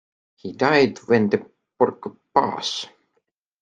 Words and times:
He 0.37 0.53
died 0.53 0.97
when 1.07 1.29
the 1.29 1.45
Pourquoi-Pas? 1.77 2.87